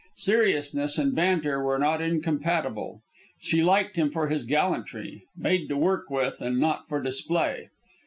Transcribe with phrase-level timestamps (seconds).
[0.15, 3.03] Seriousness and banter were not incompatible.
[3.39, 7.69] She liked him for his gallantry, made to work with and not for display.